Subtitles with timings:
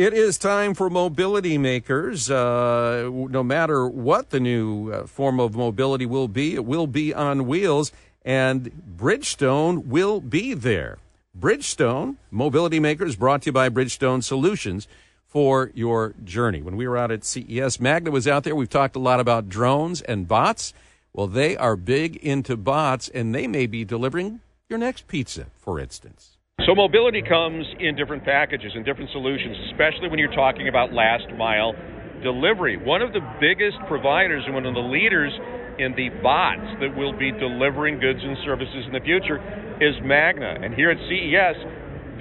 [0.00, 2.30] It is time for mobility makers.
[2.30, 7.12] Uh, no matter what the new uh, form of mobility will be, it will be
[7.12, 7.92] on wheels,
[8.24, 10.96] and Bridgestone will be there.
[11.38, 14.88] Bridgestone, mobility makers brought to you by Bridgestone Solutions
[15.26, 16.62] for your journey.
[16.62, 18.56] When we were out at CES, Magna was out there.
[18.56, 20.72] We've talked a lot about drones and bots.
[21.12, 25.78] Well, they are big into bots, and they may be delivering your next pizza, for
[25.78, 26.38] instance.
[26.70, 31.26] So mobility comes in different packages and different solutions, especially when you're talking about last
[31.36, 31.74] mile
[32.22, 32.76] delivery.
[32.78, 35.34] One of the biggest providers and one of the leaders
[35.82, 39.42] in the bots that will be delivering goods and services in the future
[39.82, 40.62] is Magna.
[40.62, 41.58] And here at CES,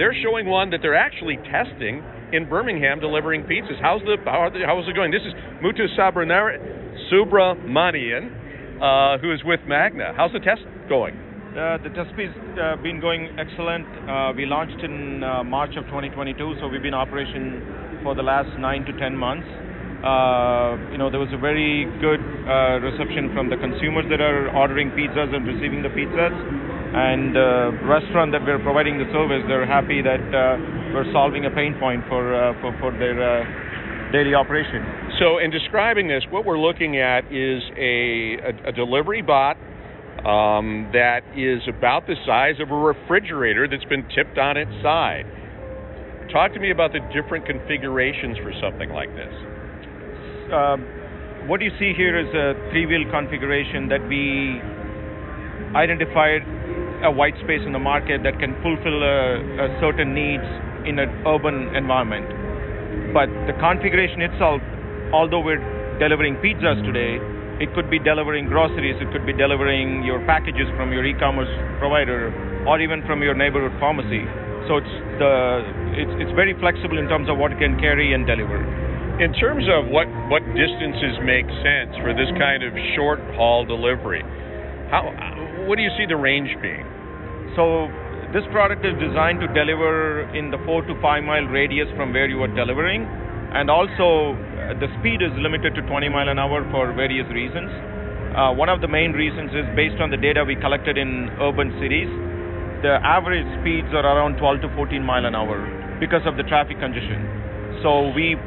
[0.01, 2.01] they're showing one that they're actually testing
[2.33, 3.77] in Birmingham delivering pizzas.
[3.79, 5.11] How's the how the, how's it going?
[5.11, 5.85] This is Muthu
[7.13, 8.33] Subramanian,
[8.81, 10.11] uh, who is with Magna.
[10.17, 11.28] How's the test going?
[11.49, 12.29] Uh, the test has
[12.61, 13.81] uh, been going excellent.
[14.05, 18.53] Uh, we launched in uh, March of 2022, so we've been operation for the last
[18.61, 19.49] nine to ten months.
[20.05, 24.53] Uh, you know, there was a very good uh, reception from the consumers that are
[24.53, 26.37] ordering pizzas and receiving the pizzas.
[26.93, 30.21] And the restaurant that we're providing the service, they're happy that
[30.93, 32.29] we're solving a pain point for
[32.61, 33.17] for, for their
[34.13, 34.85] daily operation.
[35.17, 39.57] So, in describing this, what we're looking at is a, a, a delivery bot
[40.25, 45.25] um, that is about the size of a refrigerator that's been tipped on its side.
[46.31, 49.33] Talk to me about the different configurations for something like this.
[50.53, 50.77] Uh,
[51.47, 54.61] what you see here is a three wheel configuration that we
[55.73, 56.41] identified
[57.03, 60.45] a white space in the market that can fulfill a, a certain needs
[60.85, 62.27] in an urban environment.
[63.13, 64.61] But the configuration itself,
[65.13, 65.63] although we're
[65.97, 67.17] delivering pizzas today,
[67.59, 72.31] it could be delivering groceries, it could be delivering your packages from your e-commerce provider,
[72.65, 74.23] or even from your neighborhood pharmacy.
[74.67, 75.33] So it's the
[75.95, 78.63] it's it's very flexible in terms of what it can carry and deliver.
[79.19, 84.23] In terms of what what distances make sense for this kind of short haul delivery,
[84.91, 85.11] how
[85.67, 86.87] what do you see the range being?
[87.55, 87.91] So
[88.31, 92.27] this product is designed to deliver in the four to five mile radius from where
[92.29, 93.03] you are delivering,
[93.51, 94.37] and also
[94.77, 97.73] the speed is limited to 20 mile an hour for various reasons.
[98.37, 101.73] Uh, one of the main reasons is based on the data we collected in urban
[101.81, 102.05] cities.
[102.85, 105.57] The average speeds are around 12 to 14 mile an hour
[105.99, 107.25] because of the traffic congestion.
[107.81, 108.37] So we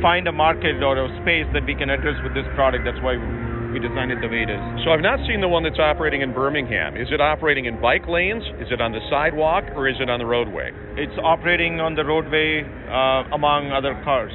[0.00, 2.88] find a market or a space that we can address with this product.
[2.88, 3.20] That's why
[3.68, 4.62] we designed it the way it is.
[4.86, 6.96] So I've not seen the one that's operating in Birmingham.
[6.96, 8.42] Is it operating in bike lanes?
[8.62, 10.72] Is it on the sidewalk or is it on the roadway?
[10.96, 14.32] It's operating on the roadway uh, among other cars.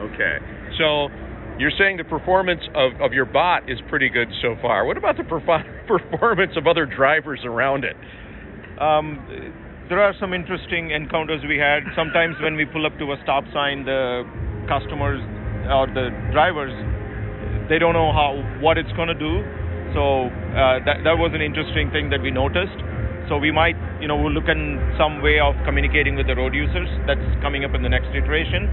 [0.00, 0.38] Okay.
[0.78, 1.08] So
[1.58, 4.84] you're saying the performance of, of your bot is pretty good so far.
[4.84, 5.24] What about the
[5.86, 7.96] performance of other drivers around it?
[8.80, 9.20] Um,
[9.88, 11.80] there are some interesting encounters we had.
[11.94, 14.24] Sometimes when we pull up to a stop sign, the
[14.68, 15.22] customers
[15.70, 16.74] or the drivers
[17.68, 19.42] they don't know how what it's going to do.
[19.94, 22.78] So uh, that that was an interesting thing that we noticed.
[23.26, 24.58] So we might, you know, we'll look at
[24.94, 26.86] some way of communicating with the road users.
[27.10, 28.70] That's coming up in the next iteration.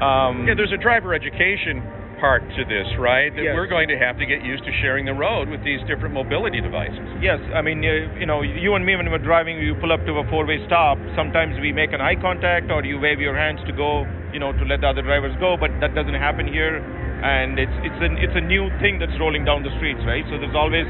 [0.00, 1.84] Um, yeah, there's a driver education
[2.20, 3.32] part to this, right?
[3.32, 3.56] That yes.
[3.56, 6.60] we're going to have to get used to sharing the road with these different mobility
[6.60, 7.00] devices.
[7.24, 10.04] Yes, I mean, you, you know, you and me when we're driving, you pull up
[10.04, 11.00] to a four-way stop.
[11.16, 14.52] Sometimes we make an eye contact, or you wave your hands to go, you know,
[14.52, 15.56] to let the other drivers go.
[15.56, 16.76] But that doesn't happen here,
[17.24, 20.24] and it's it's a it's a new thing that's rolling down the streets, right?
[20.28, 20.86] So there's always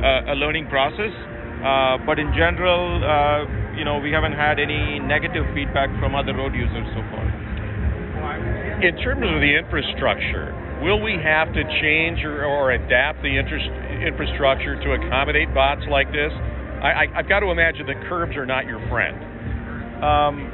[0.00, 1.12] uh, a learning process.
[1.60, 3.44] Uh, but in general, uh,
[3.76, 7.28] you know, we haven't had any negative feedback from other road users so far.
[8.80, 14.80] In terms of the infrastructure, will we have to change or, or adapt the infrastructure
[14.80, 16.32] to accommodate bots like this?
[16.80, 19.20] I, have got to imagine the curbs are not your friend.
[20.00, 20.48] Um,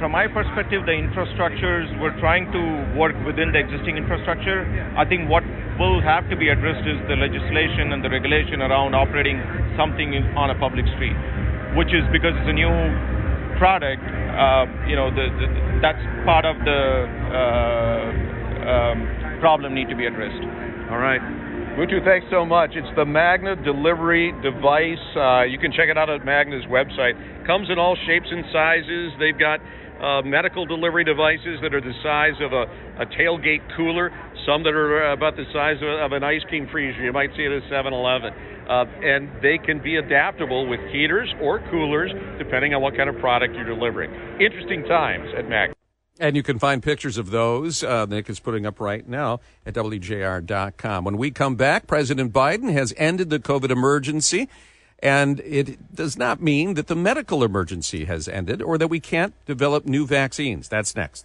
[0.00, 2.62] from my perspective, the infrastructures, we're trying to
[2.96, 4.64] work within the existing infrastructure.
[4.96, 5.44] I think what
[5.76, 9.36] will have to be addressed is the legislation and the regulation around operating
[9.76, 11.12] something in, on a public street,
[11.76, 12.72] which is because it's a new
[13.58, 15.46] product, uh, you know, the, the,
[15.82, 16.82] that's part of the
[17.34, 18.08] uh,
[18.70, 18.98] um,
[19.40, 20.40] problem need to be addressed.
[20.90, 21.20] All right.
[21.78, 22.70] Muthu, thanks so much.
[22.74, 24.98] It's the Magna delivery device.
[25.14, 27.14] Uh, you can check it out at Magna's website.
[27.46, 29.12] Comes in all shapes and sizes.
[29.20, 29.60] They've got
[30.02, 32.66] uh, medical delivery devices that are the size of a,
[33.02, 34.10] a tailgate cooler,
[34.46, 37.02] some that are about the size of, an ice cream freezer.
[37.02, 38.32] You might see it at 7 Eleven.
[38.68, 43.16] Uh, and they can be adaptable with heaters or coolers depending on what kind of
[43.18, 44.12] product you're delivering.
[44.40, 45.74] Interesting times at Magna.
[46.20, 49.74] And you can find pictures of those uh, Nick is putting up right now at
[49.74, 51.04] WJR.com.
[51.04, 54.48] When we come back, President Biden has ended the COVID emergency
[55.00, 59.32] And it does not mean that the medical emergency has ended or that we can't
[59.46, 60.68] develop new vaccines.
[60.68, 61.24] That's next.